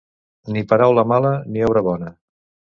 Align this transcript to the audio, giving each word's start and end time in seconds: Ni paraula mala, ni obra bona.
Ni 0.55 0.63
paraula 0.71 1.05
mala, 1.13 1.35
ni 1.53 1.69
obra 1.69 1.87
bona. 1.93 2.13